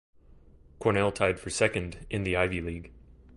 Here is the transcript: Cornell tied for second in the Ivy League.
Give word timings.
Cornell 0.79 1.11
tied 1.11 1.39
for 1.39 1.51
second 1.51 2.07
in 2.09 2.23
the 2.23 2.35
Ivy 2.35 2.59
League. 2.59 2.91